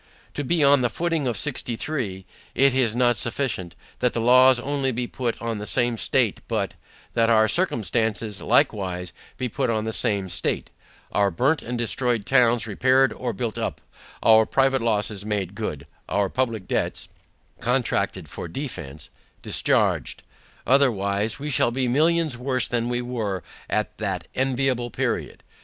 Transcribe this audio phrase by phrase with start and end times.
[0.33, 4.59] To be on the footing of sixty three, it is not sufficient, that the laws
[4.59, 6.73] only be put on the same state, but,
[7.13, 10.71] that our circumstances, likewise, be put on the same state;
[11.11, 13.79] Our burnt and destroyed towns repaired or built up,
[14.23, 17.07] our private losses made good, our public debts
[17.59, 19.11] (contracted for defence)
[19.43, 20.23] discharged;
[20.65, 25.43] otherwise, we shall be millions worse than we were at that enviable period.